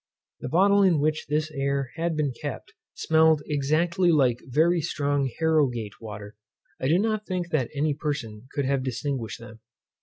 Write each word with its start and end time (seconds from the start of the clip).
The 0.39 0.49
bottle 0.49 0.81
in 0.81 0.99
which 0.99 1.27
this 1.27 1.51
air 1.51 1.91
had 1.95 2.17
been 2.17 2.33
kept, 2.33 2.73
smelled 2.95 3.43
exactly 3.45 4.11
like 4.11 4.39
very 4.47 4.81
strong 4.81 5.29
Harrogate 5.37 6.01
water. 6.01 6.35
I 6.81 6.87
do 6.87 6.97
not 6.97 7.27
think 7.27 7.49
that 7.51 7.69
any 7.75 7.93
person 7.93 8.47
could 8.51 8.65
have 8.65 8.81
distinguished 8.81 9.39
them. 9.39 9.59